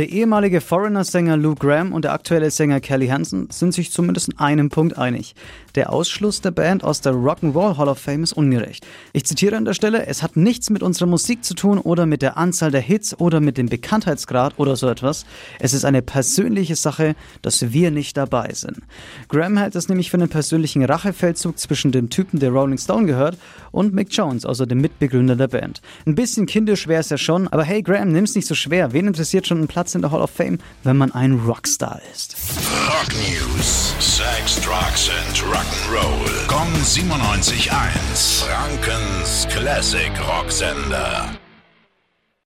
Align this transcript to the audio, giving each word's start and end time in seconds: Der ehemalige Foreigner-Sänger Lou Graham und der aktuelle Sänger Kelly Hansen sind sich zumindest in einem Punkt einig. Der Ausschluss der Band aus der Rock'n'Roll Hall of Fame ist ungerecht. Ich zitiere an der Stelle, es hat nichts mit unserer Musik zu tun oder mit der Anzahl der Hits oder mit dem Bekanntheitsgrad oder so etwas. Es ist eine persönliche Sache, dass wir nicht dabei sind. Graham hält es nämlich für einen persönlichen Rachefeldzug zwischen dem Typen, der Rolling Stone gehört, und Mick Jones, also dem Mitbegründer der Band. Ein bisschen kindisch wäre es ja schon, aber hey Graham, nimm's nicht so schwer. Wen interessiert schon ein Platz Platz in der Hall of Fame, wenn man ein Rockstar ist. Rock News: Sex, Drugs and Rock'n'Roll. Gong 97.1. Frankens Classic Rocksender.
Der 0.00 0.08
ehemalige 0.08 0.62
Foreigner-Sänger 0.62 1.36
Lou 1.36 1.54
Graham 1.54 1.92
und 1.92 2.06
der 2.06 2.14
aktuelle 2.14 2.50
Sänger 2.50 2.80
Kelly 2.80 3.08
Hansen 3.08 3.50
sind 3.50 3.74
sich 3.74 3.92
zumindest 3.92 4.30
in 4.30 4.38
einem 4.38 4.70
Punkt 4.70 4.96
einig. 4.96 5.34
Der 5.74 5.92
Ausschluss 5.92 6.40
der 6.40 6.52
Band 6.52 6.82
aus 6.82 7.02
der 7.02 7.12
Rock'n'Roll 7.12 7.76
Hall 7.76 7.86
of 7.86 7.98
Fame 7.98 8.22
ist 8.22 8.32
ungerecht. 8.32 8.86
Ich 9.12 9.26
zitiere 9.26 9.58
an 9.58 9.66
der 9.66 9.74
Stelle, 9.74 10.06
es 10.06 10.22
hat 10.22 10.36
nichts 10.36 10.70
mit 10.70 10.82
unserer 10.82 11.06
Musik 11.06 11.44
zu 11.44 11.52
tun 11.52 11.76
oder 11.76 12.06
mit 12.06 12.22
der 12.22 12.38
Anzahl 12.38 12.70
der 12.70 12.80
Hits 12.80 13.20
oder 13.20 13.40
mit 13.40 13.58
dem 13.58 13.68
Bekanntheitsgrad 13.68 14.54
oder 14.56 14.74
so 14.74 14.88
etwas. 14.88 15.26
Es 15.58 15.74
ist 15.74 15.84
eine 15.84 16.00
persönliche 16.00 16.76
Sache, 16.76 17.14
dass 17.42 17.70
wir 17.70 17.90
nicht 17.90 18.16
dabei 18.16 18.54
sind. 18.54 18.78
Graham 19.28 19.58
hält 19.58 19.76
es 19.76 19.90
nämlich 19.90 20.10
für 20.10 20.16
einen 20.16 20.30
persönlichen 20.30 20.82
Rachefeldzug 20.82 21.58
zwischen 21.58 21.92
dem 21.92 22.08
Typen, 22.08 22.40
der 22.40 22.52
Rolling 22.52 22.78
Stone 22.78 23.06
gehört, 23.06 23.36
und 23.70 23.92
Mick 23.92 24.08
Jones, 24.10 24.46
also 24.46 24.64
dem 24.64 24.80
Mitbegründer 24.80 25.36
der 25.36 25.48
Band. 25.48 25.82
Ein 26.06 26.14
bisschen 26.14 26.46
kindisch 26.46 26.88
wäre 26.88 27.00
es 27.00 27.10
ja 27.10 27.18
schon, 27.18 27.48
aber 27.48 27.64
hey 27.64 27.82
Graham, 27.82 28.12
nimm's 28.12 28.34
nicht 28.34 28.48
so 28.48 28.54
schwer. 28.54 28.94
Wen 28.94 29.06
interessiert 29.06 29.46
schon 29.46 29.60
ein 29.60 29.68
Platz 29.68 29.89
Platz 29.90 29.94
in 29.94 30.02
der 30.02 30.10
Hall 30.12 30.22
of 30.22 30.30
Fame, 30.30 30.58
wenn 30.84 30.96
man 30.96 31.12
ein 31.12 31.40
Rockstar 31.40 32.00
ist. 32.12 32.36
Rock 32.88 33.12
News: 33.12 33.94
Sex, 33.98 34.60
Drugs 34.60 35.10
and 35.10 35.36
Rock'n'Roll. 35.38 36.46
Gong 36.48 36.72
97.1. 36.82 38.44
Frankens 38.44 39.46
Classic 39.50 40.12
Rocksender. 40.28 41.30